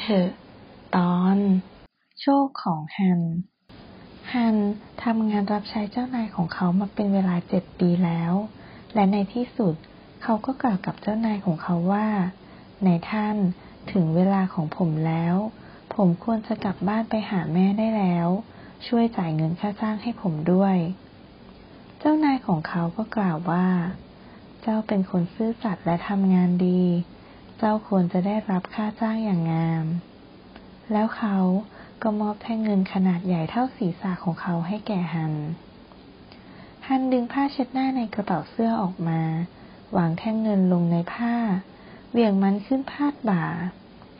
[0.00, 0.28] เถอะ
[0.96, 1.36] ตอน
[2.20, 3.22] โชคของฮัน
[4.32, 4.56] ฮัน
[5.02, 8.32] ทำงานรับใช้เจ้านายของเขามาเป็นเวลาเจ็ดปีแล้ว
[8.94, 9.74] และในที่สุด
[10.22, 12.06] เขาก็กล่าวกับเจ้านายของเขาว่า
[12.84, 13.36] ในท่าน
[13.92, 15.36] ถึงเวลาของผมแล้ว
[15.94, 18.28] ผมควรจะกลับบ้านไปหาแม่ได้แล้ว
[18.86, 20.76] ช่วยจ่ายเงินค่าจ้างให้ผมด้วย
[21.98, 23.66] เจ้านายของเขาก็กล่าวว่า
[24.62, 26.82] เจ้าเป็นคนซื่อสัตย์และทำงานดี
[27.58, 29.86] เจ้าควรจะได้รับค่าจ้างอย่างงาม
[30.92, 31.36] แล้วเขา
[32.02, 35.34] ก็มอบแท่งเงินขนาดใหญ่เท่าศีรษะของเขาให้แก่ฮัน
[36.86, 39.20] ฮันดึงผ้าเช็ดหน้าในกระเป๋าเสื้อออกมา
[39.96, 41.34] วางแท่งเงินลงในผ้า
[42.10, 43.46] เบี่ยงมันขึ้นพาดบ่า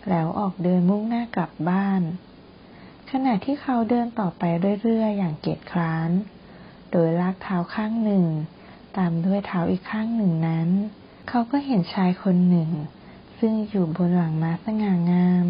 [0.08, 2.02] แล้วออกเดินมุ่งหน้ากลับบ้าน
[3.10, 4.42] ขณะที่เขาเดินต่อไป
[4.82, 6.10] เรื่อยๆ อย่างเกียจคร้าน
[6.90, 8.24] โดยลากเท้าข้างหนึ่ง
[8.96, 10.68] ตามด้วยเท้าอีกข้างหนึ่งนั้น
[11.28, 12.70] เขาก็เห็นชายคนหนึ่ง
[13.38, 15.44] ซึ่งอยู่บนหลังม้าสง่างาม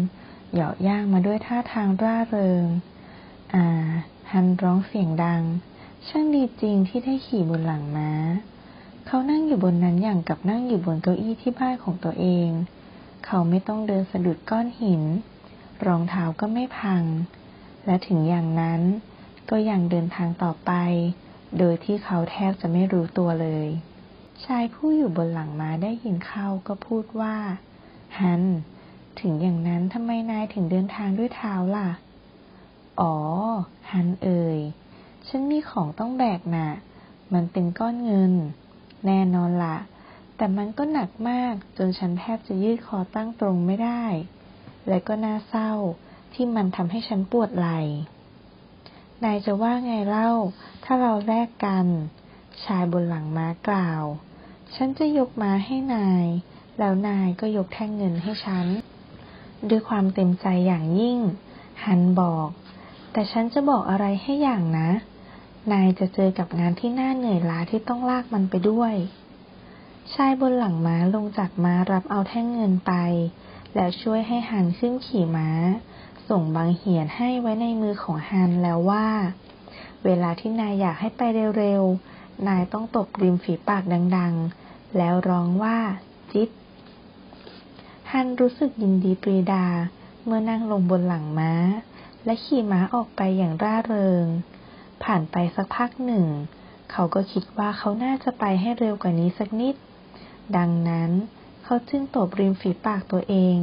[0.51, 2.65] เหยาะย่างมาด้วยท่าทางร่าเริง
[3.53, 3.65] อ่า
[4.31, 5.43] ฮันร้องเสียงดัง
[6.07, 8.11] ช่างดีจริงที่ได้ขี่บนหลังม้า
[9.05, 12.49] เขานั่งอยู่บนนั้นอย่างกับนั่งอยู่บนเก้าอี้ที่บ้านของตัวเอง
[13.25, 15.03] เขาไม่ต้องเดินสะดุดก้อนหิน
[15.85, 17.03] รองเท้าก็ไม่พัง
[17.85, 18.81] และถึงอย่างนั้น
[19.49, 20.71] ก็ยังเดินทางต่อไป
[21.57, 23.67] โดยที่เขาแทบจะไม่รู้ตัวเลย
[24.45, 27.35] ชายผู้อยู่บนหลังม้าได้ยินเข้าก็พูดว่า
[28.17, 28.43] ฮัน
[29.19, 31.89] ถึงอย่างนั้นทำไมนายถึงเดินทางด้วยเท้าล่ะ
[32.99, 33.15] อ๋อ
[33.91, 34.59] ฮันเอ่ย
[35.27, 36.69] ฉันมีของต้องแบกนะ่ะ
[37.33, 38.33] มันเป็นก้อนเงิน
[39.05, 39.77] แน่นอนละ
[40.35, 44.03] แต่มันก็หนักมากจนฉันแทบจะยืดคอตั้งตรงไม่ได้
[44.87, 45.71] และก็น่าเศร้า
[46.33, 47.79] ที่มันทำให้ฉันปวดไหล่
[49.23, 50.31] นายจะว่าไงเล่า
[50.83, 51.87] ถ้าเราแลกกัน
[52.63, 54.03] ชายบนหลังม้ากล่าว
[54.75, 56.25] ฉันจะยกม้าให้นาย
[56.79, 58.67] แล้วนายก็ยกแท่งเงินให้ฉัน
[59.69, 61.19] ด้วยความเต็มใจอย่างยิ่ง
[61.83, 62.49] ฮันบอก
[63.11, 64.89] แต่ฉันจะบอกอะไรให้อย่างนะ
[65.71, 68.93] นายจะเจอกับงานที่น่าเหนื่อยล้าที่ต้องลากมันไปด้วย
[70.13, 72.93] ชายบนหลังม้าลงจากม้ารับเอาแท่งเงินไป
[73.75, 75.49] แล้วช่วยให้ฮันขึ้นขี่ม้า
[76.29, 79.07] ส่งบางเหียนให้ไว้ในมือของฮันแล้วว่า
[80.05, 81.21] เวลาที่นายอยากให้ไป
[81.57, 83.83] เร็วๆ นายต้องตบริมฝีปาก
[84.17, 85.77] ดังๆ แล้วร้องว่า
[86.31, 86.49] จิ๊บ
[88.13, 89.65] ฮันรู้สึกยินดีปรีดา
[90.25, 91.53] เมื่อนั่งลงบนหลังม้า
[92.25, 94.25] และขี่ม้าออกไปอย่างร่าเริง
[95.03, 96.25] ผ่านไปสักพักหนึ่ง
[96.91, 99.75] เขาก็คิดว่าเขาน่าจะไปให้เร็วกว่านี้สักนิด
[100.57, 101.11] ดังนั้น
[101.63, 103.57] เขาจึงตบริมฝีปากตัวเอง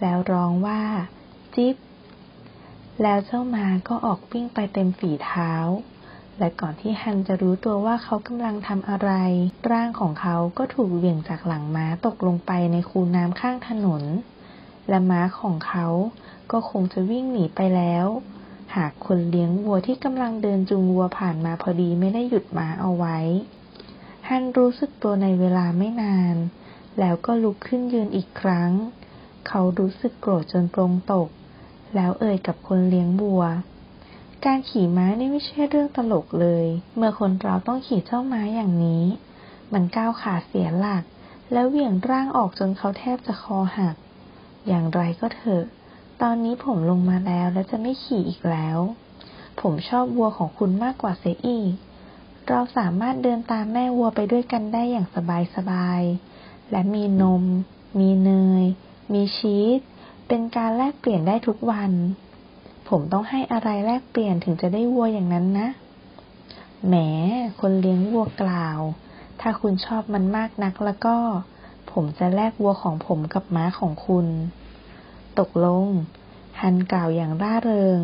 [0.00, 0.82] แล้วร้องว่า
[1.54, 1.76] จิ๊บ
[3.02, 5.52] แล้วเจ้าม้าก็ออกปิ้งไปเต็มฝีเท้า
[6.38, 9.10] และก่อนที่ฮันจะรู้ตัวว่าเขากำลังทำอะไร
[9.70, 14.02] ร่างของเขาก็ถูกเหวี่ยงจากหลังม้าตกลงไปในคูน้ำข้างถนน
[14.88, 15.86] และม้าของเขา
[16.52, 18.06] ก็คงจะวิ่งหนีไปแล้ว
[18.76, 23.18] หากคนเลี้ยงวัวที่กำลังเดินจูงวัวผ่านมาพอดีไม่ได้หยุดม้าเอาไว้
[24.28, 26.36] ฮันรู้สึกตัวในเวลาไม่นาน
[26.98, 28.70] แล้วก็ลุกขึ้นยืนอีกครั้ง
[29.48, 31.28] เขารู้สึกโกรธจนปรงตก
[31.94, 33.44] แล้วเอ่ยกับคนเลี้ยงวัว
[34.48, 36.66] การขี่ม้านี่ไม่ใช่เรื่องตลกเลย
[36.96, 39.04] เมื่อคนเราต้องขี่เจ้าม้าอย่างนี้
[39.72, 41.02] มันก้าวขาเสียหลัก
[41.52, 43.96] แล้วเหวี่ยงร่างออกจนเขาแทบจะคอหัก
[44.66, 45.64] อย่างไรก็เถอะ
[46.22, 48.78] ตอนนี้ผมลงมาแล้วและจะไม่ขี่อีกแล้ว
[49.60, 51.72] ผมชอบวัวของคุณมากกว่าเสียอีก
[52.48, 55.06] เราสามารถเดินตามแม่วัวไปด้วยกันได้อย่าง
[55.56, 57.44] สบายๆและมีนม
[57.98, 58.30] มีเน
[58.62, 58.64] ย
[59.12, 59.80] มีชีส
[60.28, 61.92] เป็นการแลกเปลี่ยนได้ทุกวัน
[62.96, 65.68] ผมต้องให้อะไรแลกเปลี่ยนถึงจะได้วัวอย่างนั้นนะ
[66.86, 66.94] แหม
[67.60, 68.80] คนเลี้ยงวัวกล่าว
[69.40, 71.16] ถ้าคุณชอบมันมากนักแล้วก็
[71.92, 74.26] ผมจะแลกวัวของผมกับม้าของคุณ
[75.38, 75.86] ตกลง
[76.60, 77.98] ฮันกล่าวอย่างร่าเริง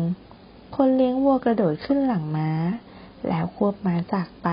[0.75, 2.51] คนเลี้ยงวัวกระโดดขึ้นหลังม้า
[3.27, 4.49] แล้วควบม้าจากไป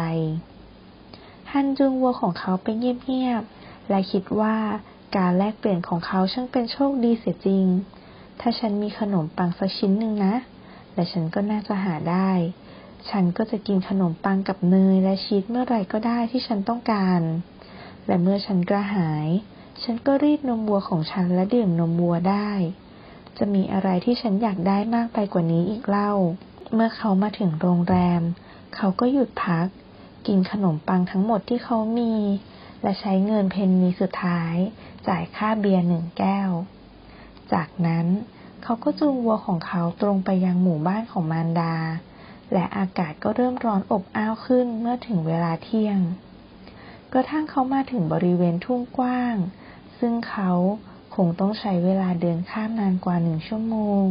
[1.53, 4.57] ฮันจูงวัวของเขาไปเงียบๆและคิดว่า
[5.17, 7.67] การแลกเปลี่ยนของเขาช่างเป็นโชคดีเสียจริง
[8.41, 10.35] ถ้าฉันมีขนมปังสักชิ้นหนึ่งนะ
[10.95, 12.31] และฉันก็น่าจะหาได้
[13.11, 17.21] ฉันก็จะกินขนมปังกับเนยและชีสเมื่อไรก็ได้ที่ฉันต้องการ
[18.07, 19.27] และเมื่อฉันกระหาย
[19.83, 22.51] ฉันก็รีดนมวัวของฉันและดื่มนมวัวได้
[23.39, 26.13] จะมีอะไรที่ฉันอยากได้มากไปกว่านี้อีกเล่า
[26.75, 28.23] เมื่อเขามาถึงโรงแรม
[28.77, 29.67] เขาก็หยุดพัก
[30.27, 32.15] กินขนมปังทั้งหมดที่เขามี
[32.83, 34.55] และใช้เงินเพนนีสุดท้าย
[35.09, 36.51] จ่ายค่าเบียร์หนึ่งแก้ว
[37.53, 38.07] จากนั้น
[38.63, 41.75] เขาก็จูงวัวของเขาตรงไปยังหมู่บ้านของมารดา
[42.53, 45.99] และอากาศก็เริ่มร้อนอบอ้าวขึ้นเมื่อถึงเวลาเที่ยง
[47.13, 49.37] กระทั่งเขามาถึงบริเวณทุ่งกว้าง
[49.99, 50.53] ซึ่งเขา
[51.15, 54.05] คงต้องใช้เวลาเดินข้ามนานกว่าหนึ่งชั่วโมง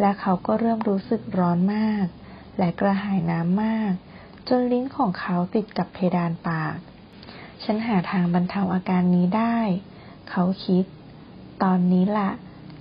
[0.00, 2.06] และเขาก็เริ่มรู้สึกร้อนมาก
[2.58, 3.92] และกระหายน้ำมาก
[4.48, 6.76] จนลิ้นของเขาติดกับเพดานปาก
[7.64, 9.58] ฉันหาทางบรรเทาอาการนี้ได้
[10.30, 10.84] เขาคิด
[11.62, 12.30] ตอนนี้ละ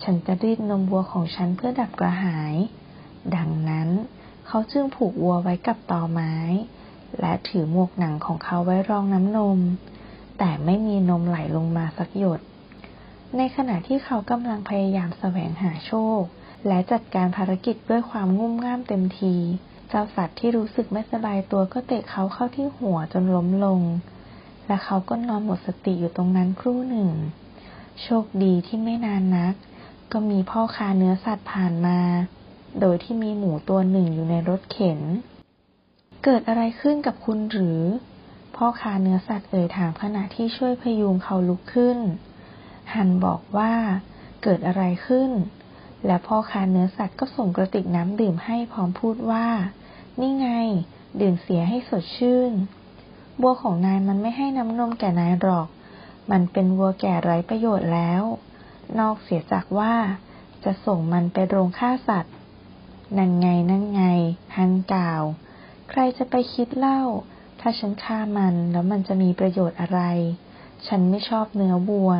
[0.03, 2.55] ฉันจะรีดนมวัวของฉันเพื่อดับกระหาย
[3.35, 3.89] ดังนั้น
[4.47, 6.33] เขาจึงผูกวัวไว้กับตอไม้
[7.19, 9.59] และถือหมวกหนังของเขาไว้รองน้ำนม
[10.39, 12.39] แต่ไม่มีนมไหลลงมาสักหยด
[13.37, 16.21] ในขณะที่เขากำลังพยายามแสวงหาโชค
[16.67, 19.35] และจัดการภารกิจด้วยความงุ่มง่ามเต็มที
[19.89, 23.81] เจ้าสัตว์ที่รู้สึกไม่สบายตัวก็เตะเขาเข้าที่หัวจนล้มลง
[24.67, 27.11] และเขาก็นอนหมดสติอยู่ตรงนั้นครู่หนึ่ง
[28.03, 29.55] โชคดีที่ไม่นานนัก
[30.11, 31.99] ก็มีพ่อค้าเนื้อสัตว์ผ่านมา
[32.81, 34.99] โดยที่มีหมูตัวหนึ่งอยู่ในรถเข็น
[36.23, 37.81] เกิดอะไรขึ้นกับคุณหรือ
[38.55, 41.97] พ่อค้าเนื้อสัตว์เอ่ยถามขณะที่ช่วยพยุงเขาลุกขึ้น
[42.93, 43.73] ฮันบอกว่า
[44.43, 45.31] เกิดอะไรขึ้น
[46.05, 49.47] และพ่อค้าเนื้อสัตว์ก็ส่งกระติกน้ำดื่มให้พร้อมพูดว่า
[50.19, 50.49] นี่ไง
[51.21, 52.51] ดื่มเสียให้สดชื่น
[53.41, 55.67] บัวของนายมันไม่ให้น้ำนมแก่นายหรอก
[56.31, 58.23] มันเป็นวัวแก่ไร้ประโยชน์แล้ว
[58.99, 59.93] นอกเสียจากว่า
[60.63, 62.35] จะส่งมันไปโรงฆ่าสัตว์
[63.17, 64.03] นั่นไงนั่นไง
[64.55, 65.23] ฮันกล่าว
[65.89, 67.01] ใครจะไปคิดเล่า
[67.59, 70.01] ถ้าฉันฆ่ามันแล้วมันจะมีประโยชน์อะไร
[70.87, 72.11] ฉันไม่ชอบเนื้อวัว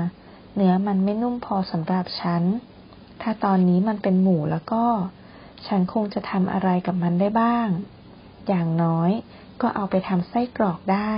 [0.56, 2.44] เนื้อมันไม่นุ่มพอสำหรับฉัน
[3.22, 4.86] ถ้าตอนนี้มันเป็นหมูแล้วก็
[5.68, 7.68] ฉันคงจะทำอะไรกับมันได้บ้าง
[8.48, 9.12] อย่างน้อย
[9.62, 11.14] ก็เอาไปทำไส้กรอกได้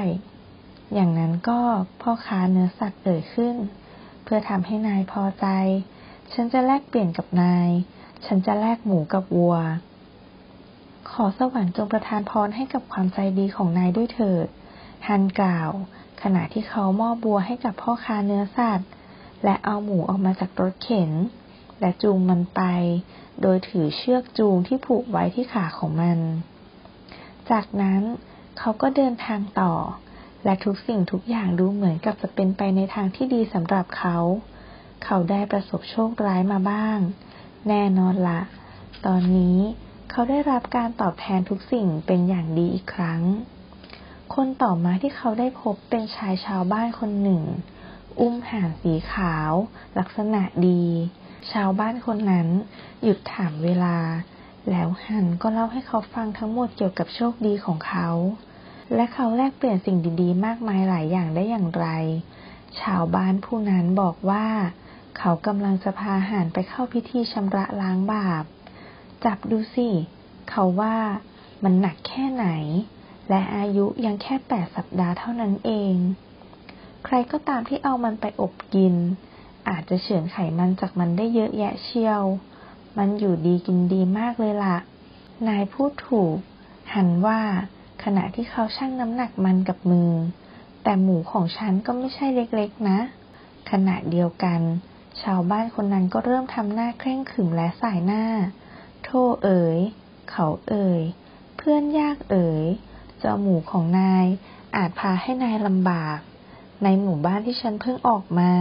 [0.94, 1.60] อย่างนั้นก็
[2.02, 3.56] พ่อค้าเนื้อสัตว์เอ่ยขึ้น
[4.32, 5.48] พื่อทำให้นายพอใจ
[6.34, 7.70] ฉันจะแลกเปลี่ยนกับนาย
[8.26, 9.58] ฉันจะแลกหมูกับวัว
[11.10, 14.48] ขอสวรรค์จงประทานพรให้กับความใจดีของนายด้วยเถิด
[15.08, 15.70] ฮันกล่าว
[16.22, 18.90] ขณะที่เขามอบบัวให้กับพ่อค้าเนื้อสัตว์
[19.44, 21.12] และเอาหมูออกมาจากรถเข็น
[21.80, 22.62] และจูงมันไป
[23.42, 26.20] โดยถือเชือกจูงที่ผูกไว้ที่ขาของมัน
[27.52, 28.02] จากนั้น
[28.60, 29.74] เขาก็เดินทางต่อ
[30.44, 34.18] และทุกสิ่งทุกอย่างดูเหมือนกับจะเป็นไปในทางที่ดีสำหรับเขา
[35.04, 37.00] เขาได้ประสบโชคร้ายมาบ้าง
[37.68, 38.42] แน่นอนละ
[39.06, 39.58] ตอนนี้
[40.12, 43.22] เขาได้รับการตอบแทนทุกสิ่งเป็นอย่างดีอีกครั้ง
[44.36, 47.44] คนต่อมาที่เขาได้พบเป็นชายชาวบ้านคนหนึ่ง
[48.20, 49.52] อุ้มห่านสีขาว
[50.00, 50.84] ลักษณะดี
[51.52, 52.48] ชาวบ้านคนนั้น
[53.04, 53.98] หยุดถามเวลา
[54.70, 58.10] แล้วฮันก็เล่าให้เขาฟังทั้งหมดเกี่ยวกับโชคดีของเขา
[58.96, 61.88] และเขาแลกเปลี่ยนสิ่งดีๆ มากมายหลายอย่างได้อย่างไร
[62.82, 64.48] ชาวบ้านผู้นั้นบอกว่า
[65.18, 68.44] เขากำลังจะพาหานไปเข้าพิธีชำระล้างบาป
[69.26, 69.90] จับดูสิ
[70.50, 70.96] เขาว่า
[71.64, 72.48] มันหนักแค่ไหน
[73.30, 75.96] และอายุยังแค่แปดสัปดาห์เท่านั้นเอง
[77.06, 78.96] ใครก็ตามที่เอามันไปอบกิน
[79.70, 82.24] อาจจะเฉือนไขมันจากมันได้เยอะแยะเชียว
[82.98, 84.78] มันอยู่ดีกินดีมากเลยละ่ะ
[85.48, 86.36] นายพูดถูก
[86.94, 87.40] หันว่า
[88.04, 90.12] ขณะที่เขาชั่งน้ำหนักมันกับมือ
[90.84, 93.00] แต่หมูของฉันก็ไม่ใช่เล็กๆนะ
[93.72, 94.60] ขณะเดียวกัน
[95.22, 98.26] ชาวบ้านคนนั้นก็เริ่มทำหน้าเคร่งขรึมและสายหน้า
[99.04, 99.10] โท
[99.44, 99.80] เอ๋ย
[100.32, 101.02] เขาเอ๋ย
[101.58, 102.64] เพื่อนยากเอ๋ย
[103.20, 104.26] เจ้าหมูของนาย
[104.76, 106.20] อาจพาให้นายลำบาก
[106.84, 108.52] ในหมู่บ้านที่ฉันเพิ่งออกมา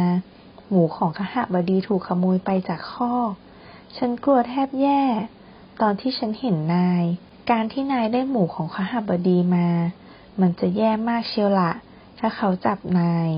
[0.68, 3.12] หมูของขหบดีถูกขโมยไปจากข้อ
[3.96, 5.02] ฉันกลัวแทบแย่
[5.80, 7.04] ตอนที่ฉันเห็นนาย
[7.50, 9.68] การที่นายได้หมู่ของขหบดีมา
[10.40, 11.72] มันจะแย่มากเชียวละ
[12.18, 13.30] ถ้าเขาจับนาย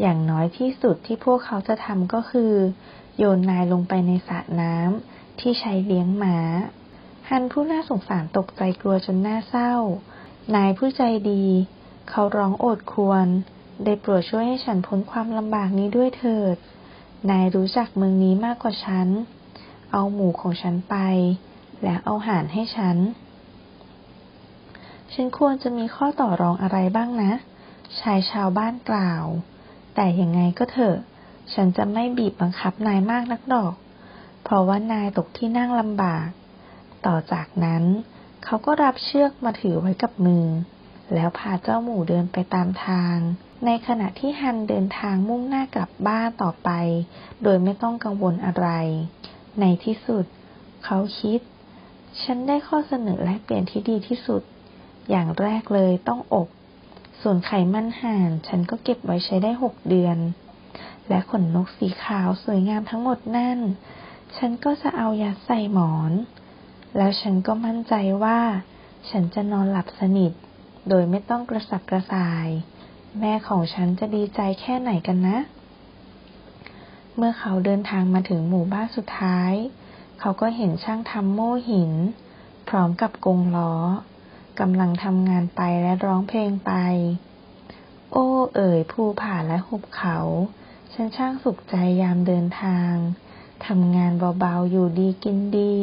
[0.00, 2.52] อย่างน้อยที่สุดที่พวกเขาจะทำก็คือ
[3.18, 6.38] โยนนายลงไปในสระน้ำที่ใช้เลี้ยงหมา
[7.28, 9.72] ฮันผู้น่าสงสารตกใจกลัวจนหน่าเศร้า
[10.54, 11.44] นายผู้ใจดี
[12.08, 13.26] เขาร้องโอดควร
[13.84, 16.56] ได้โปรดช่วยให้ฉันพ้นความลำบากนี้ด้วยเถิด
[17.30, 19.08] นายรู้จักเมืองนี้มากกว่าฉัน
[19.92, 20.96] เอาหมูของฉันไป
[21.82, 22.96] แล้วเอาหารให้ฉัน
[25.20, 27.32] ฉันควรจะมีข้อต่อรองอะไรบ้างนะ
[28.00, 29.24] ชายชาวบ้านกล่าว
[29.94, 30.96] แต่ยังไงก็เถอะ
[31.54, 33.74] ฉันจะไม่บีบบังคับนายมากนักดอก
[34.42, 36.28] เพราะว่านายตกที่นั่งลำบาก
[37.06, 37.84] ต่อจากนั้น
[38.44, 40.46] เขาก็รับเชือกมาถือไว้กับมือ
[41.14, 43.16] แล้วพาเจ้าหมูเดินไปตามทาง
[43.66, 46.70] ในขณะที่ฮันเดินทางมุ่งหน้ากลับบ้านต่อไป
[47.42, 48.68] โดยไม่ต้องกังวลอะไร
[49.60, 50.24] ในที่สุด
[50.84, 51.40] เขาคิด
[52.22, 54.42] ฉันได้ข้อเสนอและเปลี่ยนที่ดีที่สุด
[55.10, 56.48] อย่างแรกเลยต้องอบ
[57.22, 60.18] ส่วนไข่มันห่านฉันก็เก็บไว้ใช้ได้หกเดือน
[61.08, 63.58] และขนนกสีขาวสวยงามทั้งหมดนั่น
[64.36, 66.12] ฉันก็จะเอายัดใส่หมอน
[66.96, 68.40] แล้วฉันก็มั่นใจว่า
[69.10, 70.32] ฉันจะนอนหลับสนิท
[70.88, 72.48] โดยไม่ต้องกระสับกระส่าย
[73.20, 75.38] แม่ของฉันจะดีใจแค่ไหนกันนะ
[77.16, 79.52] เมื่อเขาเดินทางมาถึงหมู่บ้านสุดท้าย
[80.20, 81.92] เขาก็เห็นช่างทำโม่หิน
[82.68, 83.72] พร้อมกับกงล้อ
[84.60, 86.72] กำลังทำงานไปและร้องเพลงไป
[88.12, 90.18] โอ้เอ๋ยภูผาและหุบเขา
[90.92, 92.92] ฉันช่างสุขใจยามเดินทาง
[93.66, 95.74] ทำงานเบาๆ อยู่ดีกินดี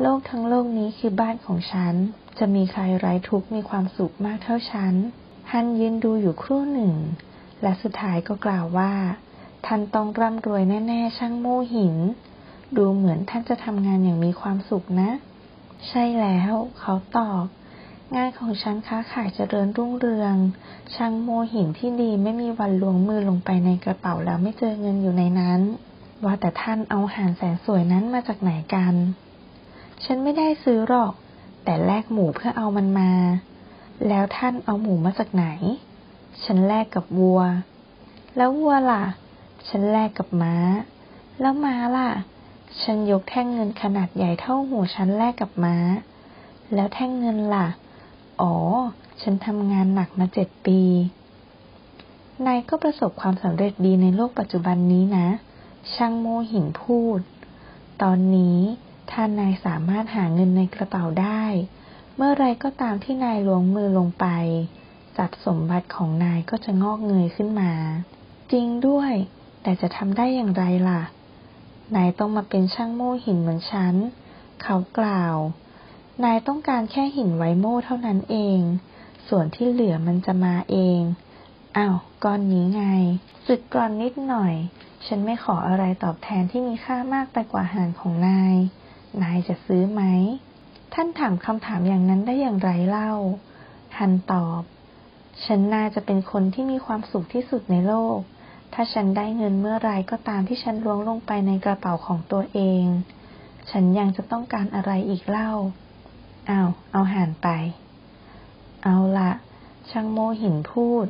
[0.00, 1.94] โลกทั้งโลกนี้คือบ้านของฉัน
[2.38, 4.94] จะมีใครไร้ทุกข์มีความสุขมากเท่าฉัน
[5.50, 6.94] ฮันยืนดูอยู่ครู่หนึ่ง
[7.62, 8.92] และสุดท้ายก็กล่าวว่า
[9.66, 11.96] ท่านต้องร่ำรวยแน่ๆ ช่างโม่หิน
[12.76, 15.10] ดูเหมือนท่านจะทำงานอย่างมีความสุขนะ
[15.88, 17.44] ใช่แล้ว เขาตอบ
[18.16, 20.34] งานของฉันค้าขายเจริญรุ่งเรือง
[20.94, 25.60] ช่างโมหินที่ดีไม่มีวันลวงมือลงไปในกระเป๋าแล้วไม่เจอเงินอยู่ในนั้น
[26.24, 28.94] ว่าแต่ท่านเอาหานแสนสวยนั้นมาจากไหนกัน
[30.04, 31.12] ฉันไม่ได้ซื้อหรอก
[31.64, 33.12] แต่แลกหมูเพื่อเอามันมา
[34.08, 35.46] แล้วท่านเอาหมูมาจากไหน
[36.44, 37.40] ฉันแลกกับวัว
[38.36, 39.04] แล้ววัวล่ะ
[39.68, 40.54] ฉันแลกกับม้า
[41.40, 42.10] แล้วม้าล่ะ
[42.82, 45.76] ฉันยกแท่งเงินขนาดใหญ่เท่าหูฉันแลกกับม้า
[46.74, 47.66] แล้วแท่งเงินล่ะ
[48.40, 48.54] อ๋อ
[49.22, 50.80] ฉันทำงานหนักมาเจ็ดปี
[52.46, 55.28] นายก็ประสบความสำเร็จดีในโลกปัจจุบันนี้นะ
[55.94, 57.20] ช่างโมหินพูด
[58.02, 58.58] ตอนนี้
[59.10, 61.44] ท่านนายสามารถหาเงินในกระเป๋าได้
[62.16, 64.26] เมื่อไรก็ตามที่นายลวงมือลงไป
[65.16, 67.72] ทรัพย์สมบัติของนายก็จะงอกเงยขึ้นมา
[68.52, 69.12] จริงด้วย
[69.62, 71.02] แต่จะทำได้อย่างไรล่ะ
[71.96, 73.94] นายต้องมาเป็นช่างโม่หินเหมือนฉัน
[74.62, 75.36] เขากล่าว
[76.24, 78.60] นายต้องการแค่หินไวโม่เท่านั้นเอง
[79.28, 81.00] ส่วนที่เหลือมันจะมาเอง
[81.76, 82.84] อ้าวก้อนนี้ไง
[83.46, 84.54] สึกกรอนนิดหน่อย
[85.06, 88.56] ฉันไม่ขออะไรตอบแทนที่มีค่ามากไปกว่าหารของนาย
[89.22, 90.02] นายจะซื้อไหม
[90.94, 93.12] ท่านถามคำถามอย่างนั้นได้อย่างไรเล่า
[93.98, 94.62] ฮันตอบ
[95.44, 98.18] ฉันน่าจะเป็นคนที่มีความสุขที่สุดในโลก
[98.72, 102.84] ถ้าฉันได้เงินเมื่อไรก็ตามที่ฉันล้วงลงไปในกระเป๋าของตัวเอง
[103.70, 105.52] ฉันยังจะต้องการอะไรอีกเล่า
[106.50, 107.48] เอา เอาหานไป
[108.84, 109.32] เอาละ
[109.90, 111.06] ช่างโมหินพูด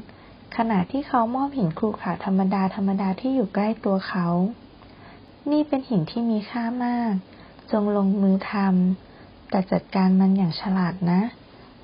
[0.57, 4.27] ขณะที่เขามอบหินครูขาธรรมดาธรรมดาที่อยู่ใกล้ตัวเขา
[5.51, 7.13] นี่เป็นหินที่มีค่ามาก
[7.71, 11.21] จงลงมือทำแต่จัดการมันอย่างฉลาดนะ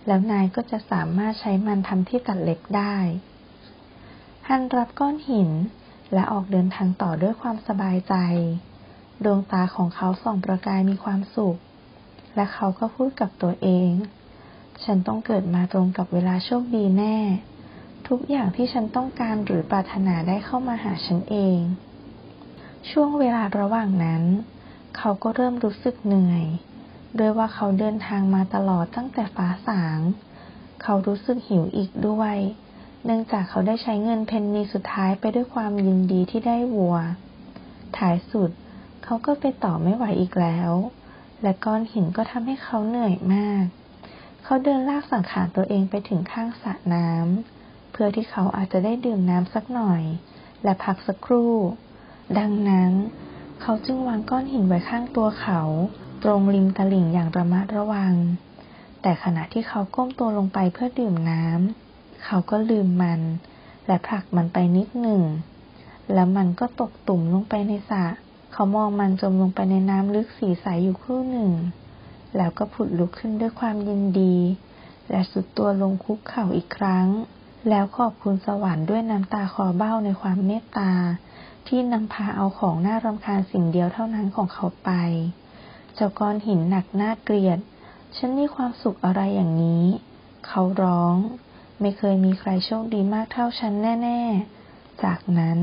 [0.07, 2.97] แล้วนายก็จะสามารถใช้มันทำที่ตัดเล็บได้
[4.49, 5.51] ฮันรับก้อนหิน
[6.13, 8.15] และออกเดินทางต่อด้วยความสบายใจ
[9.25, 11.59] ดวงตาของเขาส่องประกายมีความสุข
[12.37, 13.91] และเขาก็พูดกับตัวเอง
[14.85, 17.17] ฉันต้องเกิดมาตรงกับเวลาโชคดีแน่
[18.09, 21.59] ทุกอย่างที่ฉันต้องการหรือปรารถนาได้เข้ามาหาฉันเอง
[22.91, 24.23] ช่วงเวลาระหว่างนั้น
[24.97, 26.45] เขาก็เริ่มรู้สึกเหนื่อย
[27.19, 29.99] ด้วยว่าเขาเดินทางมาตลอดตั้งแต่ฟ้าสาง
[30.83, 32.37] เขารู้สึกหิวอีกด้วย
[33.05, 36.97] เนื่องจากเขาได้ใช้เงินเพนนีสุดท้ายไปด้วยความยินดีที่ได้วัว
[37.99, 38.51] ท้ายสุด
[39.05, 40.73] เขาก็ไปต่อไม่ไหวอีกแล้ว
[41.43, 43.65] และก้อนหินก็ทำให้เขาเหนื่อยมาก
[44.45, 50.03] เขาเดินลากสังขารตัวเองไปถึงข้างสระน้ำเพื่อที่เขาอาจจะได้ดื่มน้ำสักหน่อย
[50.65, 51.55] และพักสักครู่
[52.39, 52.93] ดังนั้น
[53.63, 55.61] เขาจึงวางก้อนหินไว้ข้างตัวเขา
[56.23, 58.15] ตรงริมตลิ่งอย่างระมัดระวัง
[59.03, 63.21] แต่ขณะที่เขาก้มตัวลงไปเพื่อดื่มน้ำเขาก็ลืมมัน
[63.87, 65.23] และผลักมันไปนิดหนึ่ง
[66.13, 68.05] แล้วมันก็ตกตุ่มลงไปในสระ
[68.53, 71.53] เขามองมันจมลงไปในน้ำลึกสีใสอยู่ครู่หนึ่ง
[72.37, 74.37] แล้วก็ผุดลุกขึ้นด้วยความยินดี
[75.11, 77.07] และสุดตัวลงคุกเข่าอีกครั้ง
[77.69, 80.93] แล้วขอบคุณสวรรค์ด้วยน้ำตาคอเบ้าในความเมตตา
[81.69, 84.91] ที่นำพาเอาของน่ารำคาญสิ่งเดียวเท่านั้นของเขาไป
[85.95, 87.59] เจ้าก้อนหินหนักน่าเกลียด
[88.17, 89.85] ฉันมีความสุขอะไรอย่างนี้
[90.47, 91.15] เขาร้อง
[91.81, 94.21] ไม่เคยมีใครโชคดีมากเท่าฉันแน่
[94.63, 95.59] ๆ จากนั้น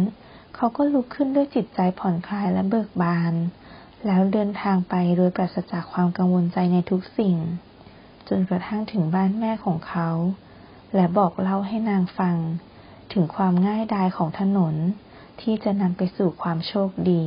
[0.63, 3.33] เขาก็ลุกขึ้นด้วยจิตใจผ่อนคลายและเบิกบาน
[4.05, 7.35] แล้วเดินทางไปโดยปราศจากความกังวลใจในทุกสิ่ง
[8.29, 10.09] จนกระทั่งถึงบ้านแม่ของเขา
[10.95, 12.37] และบอกเล่าให้นางฟัง
[13.13, 14.75] ถึงความง่ายดายของถนน
[15.41, 17.23] ที่จะนำไปสู่ความโชคดี